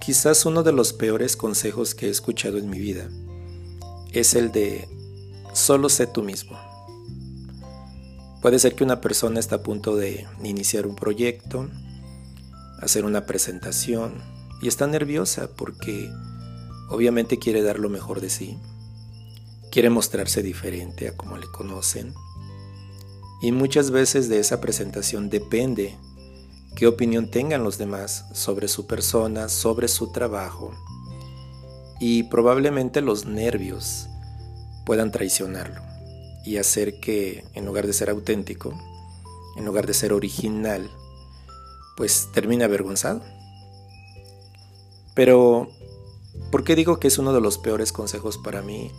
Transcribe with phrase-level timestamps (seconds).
[0.00, 3.08] Quizás uno de los peores consejos que he escuchado en mi vida
[4.12, 4.88] es el de
[5.52, 6.58] solo sé tú mismo.
[8.40, 11.68] Puede ser que una persona está a punto de iniciar un proyecto,
[12.80, 14.14] hacer una presentación
[14.62, 16.10] y está nerviosa porque
[16.88, 18.58] obviamente quiere dar lo mejor de sí,
[19.70, 22.14] quiere mostrarse diferente a como le conocen
[23.42, 25.96] y muchas veces de esa presentación depende
[26.74, 30.72] qué opinión tengan los demás sobre su persona, sobre su trabajo
[32.00, 34.08] y probablemente los nervios
[34.86, 35.82] puedan traicionarlo
[36.44, 38.74] y hacer que en lugar de ser auténtico,
[39.56, 40.90] en lugar de ser original,
[41.96, 43.22] pues termine avergonzado.
[45.14, 45.68] Pero,
[46.50, 48.90] ¿por qué digo que es uno de los peores consejos para mí?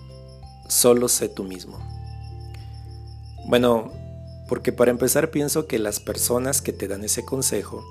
[0.69, 1.79] Solo sé tú mismo.
[3.47, 3.91] Bueno,
[4.51, 7.85] porque para empezar pienso que las personas que te dan ese consejo,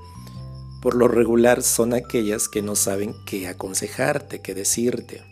[0.82, 5.22] por lo regular son aquellas que no saben qué aconsejarte, qué decirte.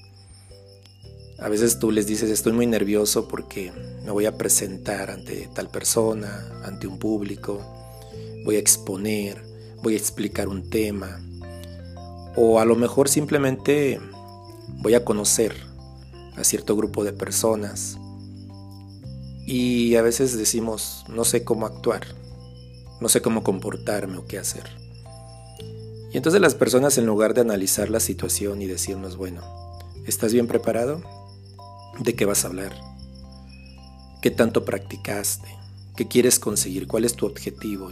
[1.38, 3.74] A veces tú les dices estoy muy nervioso porque
[4.06, 7.60] me voy a presentar ante tal persona, ante un público,
[8.46, 9.44] voy a exponer,
[9.82, 11.20] voy a explicar un tema.
[12.36, 14.00] O a lo mejor simplemente
[14.80, 15.54] voy a conocer
[16.36, 17.98] a cierto grupo de personas.
[19.50, 22.02] Y a veces decimos, no sé cómo actuar,
[23.00, 24.64] no sé cómo comportarme o qué hacer.
[26.12, 29.40] Y entonces las personas en lugar de analizar la situación y decirnos, bueno,
[30.06, 31.02] ¿estás bien preparado?
[31.98, 32.72] de qué vas a hablar,
[34.22, 35.48] qué tanto practicaste,
[35.96, 37.90] qué quieres conseguir, cuál es tu objetivo.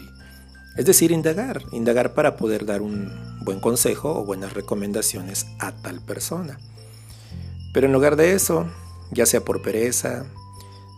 [0.76, 3.10] Es decir, indagar, indagar para poder dar un
[3.42, 6.58] buen consejo o buenas recomendaciones a tal persona.
[7.72, 8.66] Pero en lugar de eso,
[9.10, 10.26] ya sea por pereza,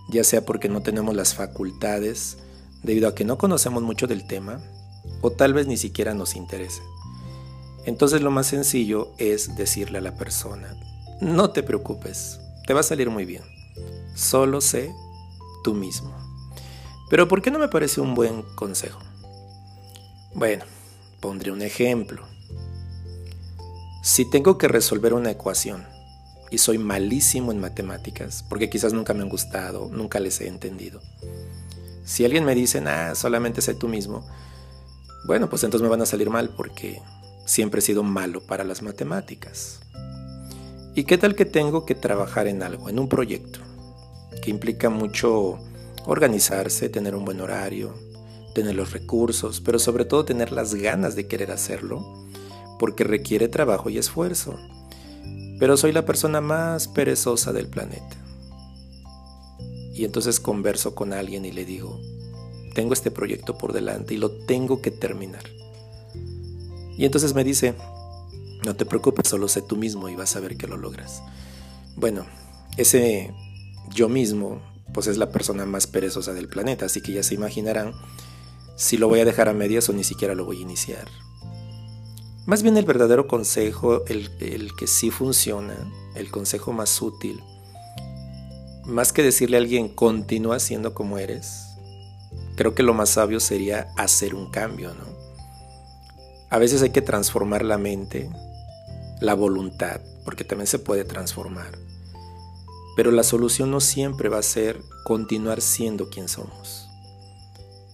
[0.08, 2.38] ya sea porque no tenemos las facultades,
[2.82, 4.60] debido a que no conocemos mucho del tema,
[5.20, 6.82] o tal vez ni siquiera nos interese.
[7.84, 10.74] Entonces lo más sencillo es decirle a la persona,
[11.20, 13.42] no te preocupes, te va a salir muy bien.
[14.14, 14.92] Solo sé
[15.64, 16.14] tú mismo.
[17.08, 19.00] Pero ¿por qué no me parece un buen consejo?
[20.34, 20.64] Bueno,
[21.20, 22.22] pondré un ejemplo.
[24.02, 25.86] Si tengo que resolver una ecuación
[26.50, 31.00] y soy malísimo en matemáticas, porque quizás nunca me han gustado, nunca les he entendido.
[32.04, 34.26] Si alguien me dice, ah, solamente sé tú mismo,
[35.26, 37.02] bueno, pues entonces me van a salir mal porque
[37.44, 39.80] siempre he sido malo para las matemáticas.
[40.94, 43.60] ¿Y qué tal que tengo que trabajar en algo, en un proyecto,
[44.42, 45.58] que implica mucho
[46.06, 47.94] organizarse, tener un buen horario,
[48.54, 52.26] tener los recursos, pero sobre todo tener las ganas de querer hacerlo,
[52.78, 54.58] porque requiere trabajo y esfuerzo.
[55.58, 58.16] Pero soy la persona más perezosa del planeta.
[59.94, 62.00] Y entonces converso con alguien y le digo,
[62.74, 65.42] tengo este proyecto por delante y lo tengo que terminar.
[66.96, 67.74] Y entonces me dice,
[68.64, 71.22] no te preocupes, solo sé tú mismo y vas a ver que lo logras.
[71.96, 72.26] Bueno,
[72.76, 73.34] ese
[73.92, 74.62] yo mismo,
[74.94, 77.92] pues es la persona más perezosa del planeta, así que ya se imaginarán
[78.76, 81.08] si lo voy a dejar a medias o ni siquiera lo voy a iniciar.
[82.48, 85.76] Más bien el verdadero consejo, el, que sí funciona,
[86.14, 87.42] el consejo más útil,
[88.86, 91.66] más que decirle a alguien continúa siendo como eres,
[92.56, 95.04] creo que lo más sabio sería hacer un cambio, ¿no?
[96.48, 98.30] A veces hay que transformar la mente,
[99.20, 101.76] la voluntad, porque también se puede transformar.
[102.96, 106.88] Pero la solución no siempre va a ser continuar siendo quien somos,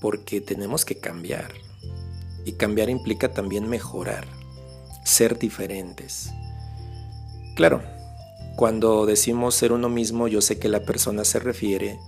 [0.00, 1.52] porque tenemos que cambiar.
[2.44, 4.43] Y cambiar implica también mejorar,
[5.04, 6.30] ser diferentes.
[7.54, 7.82] Claro,
[8.56, 11.98] cuando decimos ser uno mismo, yo sé que la persona se refiere,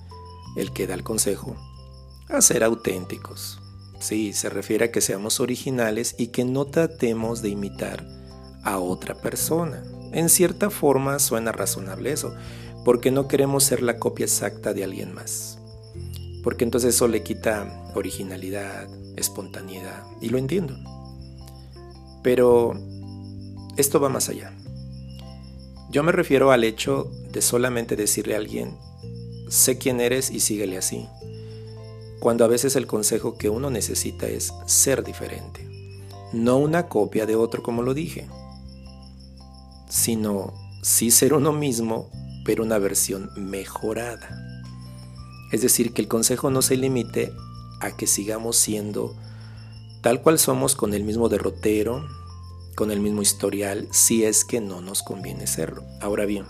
[0.57, 1.57] el que da el consejo,
[2.29, 3.61] a ser auténticos.
[4.01, 8.07] Sí, se refiere a que seamos originales y que no tratemos de imitar
[8.63, 9.83] a otra persona.
[10.13, 12.35] En cierta forma suena razonable eso,
[12.85, 15.59] porque no queremos ser la copia exacta de alguien más.
[16.43, 20.77] Porque entonces eso le quita originalidad, espontaneidad, y lo entiendo.
[22.27, 22.75] Pero
[23.77, 24.53] esto va más allá.
[25.93, 28.77] Yo me refiero al hecho de solamente decirle a alguien,
[29.49, 31.07] sé quién eres y síguele así,
[32.19, 35.69] cuando a veces el consejo que uno necesita es ser diferente,
[36.33, 38.27] no una copia de otro como lo dije
[39.89, 40.53] sino
[40.83, 42.11] sí ser uno mismo,
[42.45, 44.29] pero una versión mejorada.
[45.53, 47.33] Es decir, que el consejo no se limite
[47.81, 49.15] a que sigamos siendo
[50.03, 52.07] tal cual somos con el mismo derrotero,
[52.77, 55.83] con el mismo historial, si es que no nos conviene serlo.
[56.01, 56.45] Ahora bien,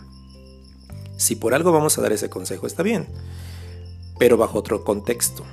[1.17, 3.08] si por algo vamos a dar ese consejo, está bien,
[4.19, 5.44] pero bajo otro contexto.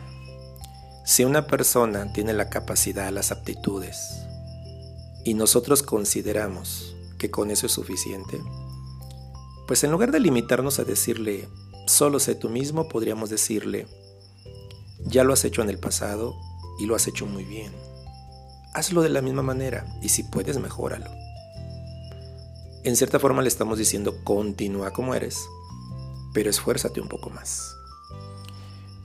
[1.05, 3.97] Si una persona tiene la capacidad, las aptitudes,
[5.23, 8.41] y nosotros consideramos que con eso es suficiente,
[9.67, 11.47] pues en lugar de limitarnos a decirle,
[11.87, 13.87] solo sé tú mismo, podríamos decirle,
[15.05, 16.35] ya lo has hecho en el pasado
[16.79, 17.71] y lo has hecho muy bien.
[18.73, 21.09] Hazlo de la misma manera y si puedes, mejóralo.
[22.83, 25.39] En cierta forma le estamos diciendo, continúa como eres,
[26.33, 27.75] pero esfuérzate un poco más.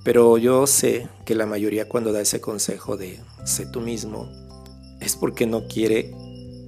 [0.05, 4.29] Pero yo sé que la mayoría cuando da ese consejo de sé tú mismo,
[5.01, 6.15] es porque no quiere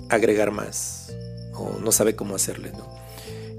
[0.08, 1.12] agregar más
[1.55, 2.87] o no sabe cómo hacerle, ¿no?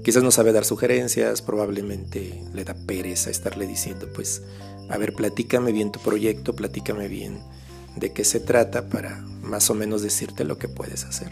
[0.04, 4.42] Quizás no sabe dar sugerencias, probablemente le da pereza estarle diciendo, pues,
[4.88, 7.40] a ver, platícame bien tu proyecto, platícame bien
[7.96, 11.30] de qué se trata para más o menos decirte lo que puedes hacer.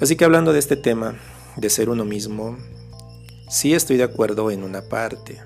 [0.00, 1.18] Así que hablando de este tema,
[1.56, 2.56] de ser uno mismo,
[3.50, 5.40] sí estoy de acuerdo en una parte,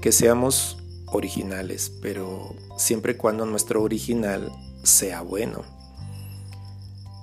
[0.00, 4.50] que seamos originales, pero siempre y cuando nuestro original
[4.82, 5.62] sea bueno.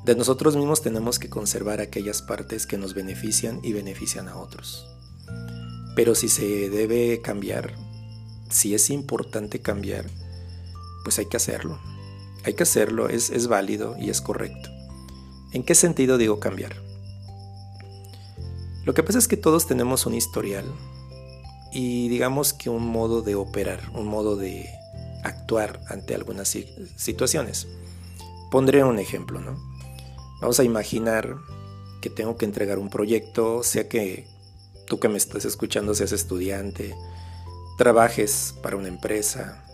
[0.05, 4.87] De nosotros mismos tenemos que conservar aquellas partes que nos benefician y benefician a otros.
[5.95, 7.75] Pero si se debe cambiar,
[8.49, 10.05] si es importante cambiar,
[11.03, 11.79] pues hay que hacerlo.
[12.43, 14.69] Hay que hacerlo, es, es válido y es correcto.
[15.51, 16.75] ¿En qué sentido digo cambiar?
[18.85, 20.65] Lo que pasa es que todos tenemos un historial
[21.71, 24.67] y digamos que un modo de operar, un modo de
[25.23, 26.57] actuar ante algunas
[26.95, 27.67] situaciones.
[28.51, 29.57] Pondré un ejemplo, ¿no?
[30.41, 31.37] Vamos a imaginar
[32.01, 34.27] que tengo que entregar un proyecto, sea que
[34.87, 36.95] tú que me estás escuchando seas estudiante,
[37.77, 39.65] trabajes para una empresa,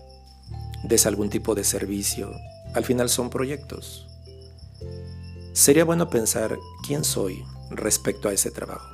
[0.88, 2.32] des algún tipo de servicio,
[2.74, 4.08] al final son proyectos.
[5.54, 8.94] Sería bueno pensar quién soy respecto a ese trabajo,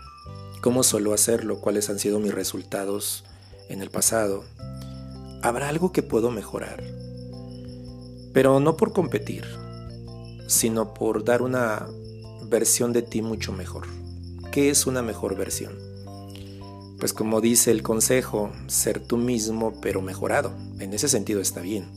[0.62, 3.24] cómo suelo hacerlo, cuáles han sido mis resultados
[3.70, 4.44] en el pasado.
[5.42, 6.84] ¿Habrá algo que puedo mejorar?
[8.34, 9.46] Pero no por competir,
[10.48, 11.88] sino por dar una
[12.44, 13.88] versión de ti mucho mejor.
[14.52, 15.91] ¿Qué es una mejor versión?
[17.02, 20.56] Pues como dice el consejo, ser tú mismo pero mejorado.
[20.78, 21.90] En ese sentido está bien.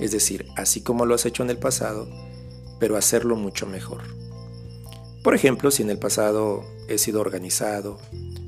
[0.00, 2.08] Es decir, así como lo has hecho en el pasado,
[2.80, 4.02] pero hacerlo mucho mejor.
[5.22, 8.00] Por ejemplo, si en el pasado he sido organizado,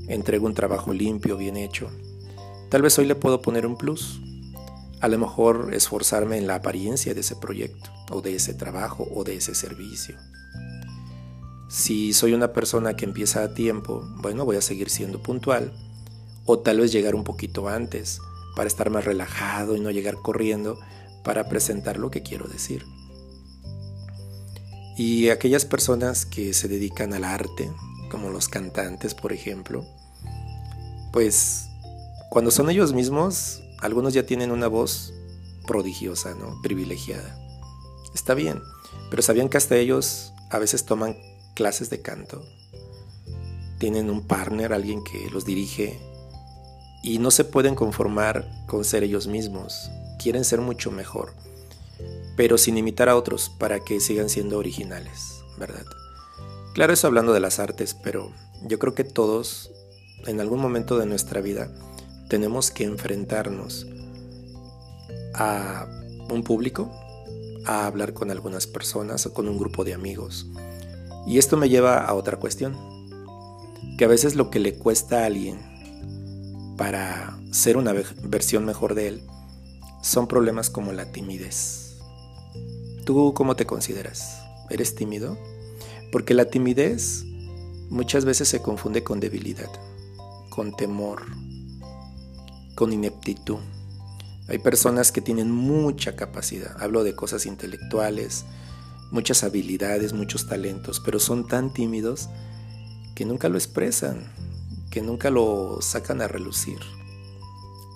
[0.08, 1.88] entrego un trabajo limpio, bien hecho,
[2.68, 4.20] tal vez hoy le puedo poner un plus.
[5.00, 9.22] A lo mejor esforzarme en la apariencia de ese proyecto o de ese trabajo o
[9.22, 10.16] de ese servicio.
[11.76, 15.74] Si soy una persona que empieza a tiempo, bueno, voy a seguir siendo puntual
[16.46, 18.18] o tal vez llegar un poquito antes
[18.56, 20.80] para estar más relajado y no llegar corriendo
[21.22, 22.86] para presentar lo que quiero decir.
[24.96, 27.70] Y aquellas personas que se dedican al arte,
[28.10, 29.84] como los cantantes, por ejemplo,
[31.12, 31.66] pues
[32.30, 35.12] cuando son ellos mismos, algunos ya tienen una voz
[35.66, 36.58] prodigiosa, ¿no?
[36.62, 37.38] Privilegiada.
[38.14, 38.62] Está bien,
[39.10, 41.18] pero ¿sabían que hasta ellos a veces toman
[41.56, 42.44] clases de canto?
[43.78, 45.98] Tienen un partner, alguien que los dirige
[47.02, 49.90] y no se pueden conformar con ser ellos mismos.
[50.22, 51.32] Quieren ser mucho mejor,
[52.36, 55.84] pero sin imitar a otros para que sigan siendo originales, ¿verdad?
[56.74, 58.32] Claro, eso hablando de las artes, pero
[58.62, 59.70] yo creo que todos,
[60.26, 61.70] en algún momento de nuestra vida,
[62.28, 63.86] tenemos que enfrentarnos
[65.34, 65.86] a
[66.28, 66.90] un público,
[67.64, 70.46] a hablar con algunas personas o con un grupo de amigos.
[71.26, 72.76] Y esto me lleva a otra cuestión,
[73.98, 75.58] que a veces lo que le cuesta a alguien
[76.76, 77.92] para ser una
[78.22, 79.22] versión mejor de él
[80.02, 81.96] son problemas como la timidez.
[83.04, 84.40] ¿Tú cómo te consideras?
[84.70, 85.36] ¿Eres tímido?
[86.12, 87.24] Porque la timidez
[87.88, 89.70] muchas veces se confunde con debilidad,
[90.50, 91.22] con temor,
[92.74, 93.58] con ineptitud.
[94.48, 98.44] Hay personas que tienen mucha capacidad, hablo de cosas intelectuales,
[99.10, 102.28] muchas habilidades, muchos talentos, pero son tan tímidos
[103.14, 104.32] que nunca lo expresan,
[104.90, 106.78] que nunca lo sacan a relucir.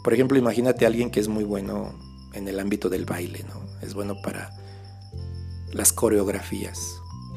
[0.02, 1.98] Por ejemplo, imagínate a alguien que es muy bueno
[2.32, 3.60] en el ámbito del baile, ¿no?
[3.82, 4.50] Es bueno para
[5.72, 6.78] las coreografías,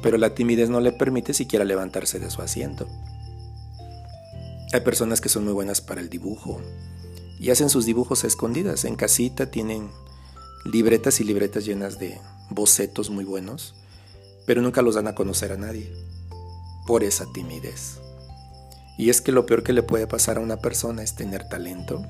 [0.02, 2.88] pero la timidez no le permite siquiera levantarse de su asiento.
[4.72, 6.60] Hay personas que son muy buenas para el dibujo,
[7.38, 8.84] y hacen sus dibujos a escondidas.
[8.84, 9.90] En casita tienen
[10.64, 12.18] libretas y libretas llenas de
[12.50, 13.74] bocetos muy buenos,
[14.46, 15.92] pero nunca los dan a conocer a nadie
[16.86, 18.00] por esa timidez.
[18.96, 22.04] Y es que lo peor que le puede pasar a una persona es tener talento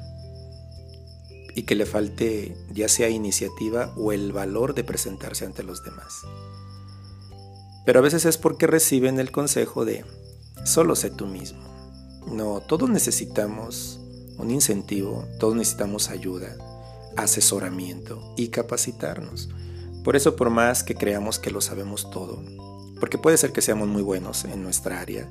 [1.55, 6.23] y que le falte ya sea iniciativa o el valor de presentarse ante los demás.
[7.87, 10.05] Pero a veces es porque reciben el consejo de
[10.65, 11.63] solo sé tú mismo.
[12.31, 14.01] No, todos necesitamos
[14.39, 16.57] un incentivo, todos necesitamos ayuda,
[17.17, 19.51] asesoramiento y capacitarnos.
[20.05, 22.45] Por eso por más que creamos que lo sabemos todo,
[23.01, 25.29] porque puede ser que seamos muy buenos en nuestra área,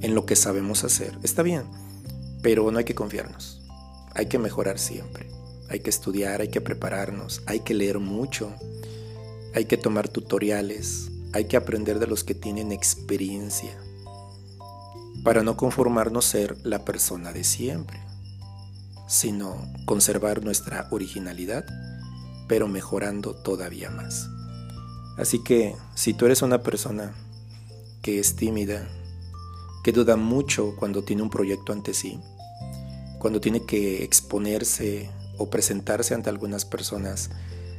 [0.00, 1.64] en lo que sabemos hacer, está bien,
[2.40, 3.62] pero no hay que confiarnos,
[4.14, 5.28] hay que mejorar siempre,
[5.68, 8.54] hay que estudiar, hay que prepararnos, hay que leer mucho,
[9.54, 13.76] hay que tomar tutoriales, hay que aprender de los que tienen experiencia,
[15.24, 17.98] para no conformarnos ser la persona de siempre,
[19.08, 21.64] sino conservar nuestra originalidad,
[22.48, 24.28] pero mejorando todavía más.
[25.16, 27.14] Así que si tú eres una persona
[28.02, 28.88] que es tímida,
[29.82, 32.20] que duda mucho cuando tiene un proyecto ante sí,
[33.18, 37.30] cuando tiene que exponerse o presentarse ante algunas personas,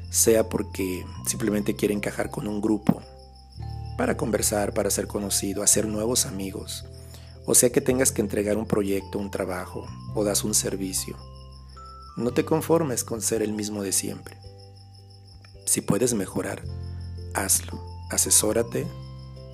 [0.09, 3.01] sea porque simplemente quiere encajar con un grupo,
[3.97, 6.86] para conversar, para ser conocido, hacer nuevos amigos,
[7.45, 11.15] o sea que tengas que entregar un proyecto, un trabajo o das un servicio.
[12.15, 14.38] No te conformes con ser el mismo de siempre.
[15.67, 16.63] Si puedes mejorar,
[17.33, 17.83] hazlo.
[18.09, 18.88] Asesórate,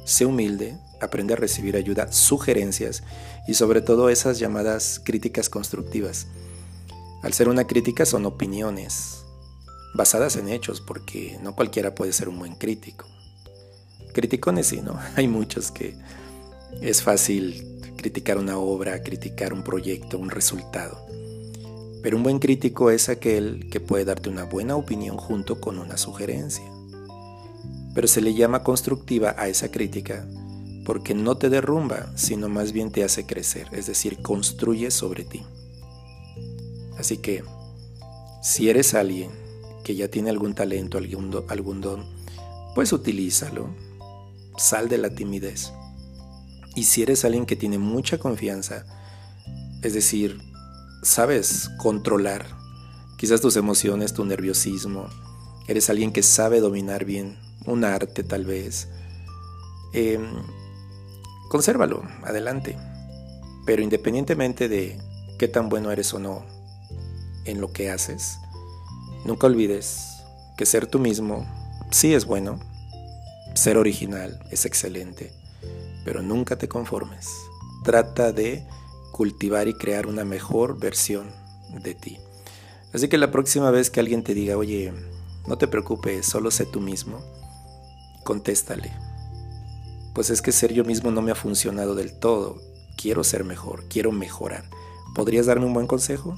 [0.05, 3.01] sé humilde, aprende a recibir ayuda, sugerencias
[3.47, 6.27] y sobre todo esas llamadas críticas constructivas.
[7.23, 9.23] Al ser una crítica son opiniones
[9.95, 13.07] basadas en hechos porque no cualquiera puede ser un buen crítico.
[14.13, 14.99] Criticones sí, ¿no?
[15.15, 15.97] Hay muchos que
[16.79, 21.07] es fácil criticar una obra, criticar un proyecto, un resultado.
[22.03, 25.97] Pero un buen crítico es aquel que puede darte una buena opinión junto con una
[25.97, 26.69] sugerencia.
[27.95, 30.27] Pero se le llama constructiva a esa crítica
[30.85, 35.43] porque no te derrumba, sino más bien te hace crecer, es decir, construye sobre ti.
[36.97, 37.43] Así que,
[38.41, 39.31] si eres alguien
[39.83, 42.05] que ya tiene algún talento, algún, don,
[42.75, 43.69] pues utilízalo.
[44.57, 45.71] Sal de la timidez.
[46.75, 48.85] Y si eres alguien que tiene mucha confianza,
[49.81, 50.39] es decir,
[51.03, 52.45] sabes controlar
[53.17, 55.07] quizás tus emociones, tu nerviosismo,
[55.67, 58.89] eres alguien que sabe dominar bien un arte tal vez,
[59.93, 60.25] em,
[61.49, 62.77] consérvalo, adelante.
[63.65, 64.99] Pero independientemente de
[65.39, 66.43] qué tan bueno eres o no
[67.45, 68.37] en lo que haces,
[69.25, 70.23] nunca olvides
[70.57, 71.47] que ser tú mismo
[71.91, 72.59] sí es bueno,
[73.53, 75.31] ser original es excelente
[76.03, 77.29] pero nunca te conformes.
[77.83, 78.65] Trata de
[79.13, 81.27] cultivar y crear una mejor versión
[81.81, 82.17] de ti.
[82.93, 84.91] Así que la próxima vez que alguien te diga, oye,
[85.47, 87.21] no te preocupes, solo sé tú mismo,
[88.23, 88.91] contéstale.
[90.15, 92.57] Pues es que ser yo mismo no me ha funcionado del todo.
[92.97, 94.69] Quiero ser mejor, quiero mejorar.
[95.15, 96.37] ¿Podrías darme un buen consejo?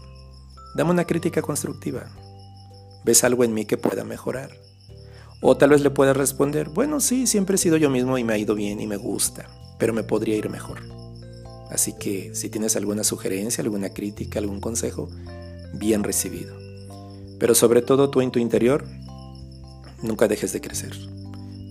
[0.75, 2.11] Dame una crítica constructiva.
[3.05, 4.51] ¿Ves algo en mí que pueda mejorar?
[5.41, 8.33] O tal vez le puedas responder, bueno, sí, siempre he sido yo mismo y me
[8.33, 9.47] ha ido bien y me gusta,
[9.79, 11.04] pero me podría ir mejor.
[11.75, 15.09] Así que si tienes alguna sugerencia, alguna crítica, algún consejo,
[15.73, 16.55] bien recibido.
[17.37, 18.87] Pero sobre todo tú en tu interior,
[20.01, 20.97] nunca dejes de crecer,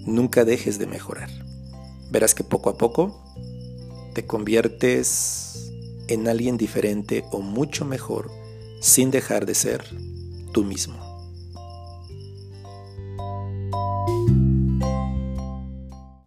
[0.04, 1.30] nunca dejes de mejorar.
[2.10, 3.18] Verás que poco a poco
[4.12, 5.72] te conviertes
[6.08, 8.30] en alguien diferente o mucho mejor
[8.82, 9.86] sin dejar de ser
[10.52, 11.03] tú mismo.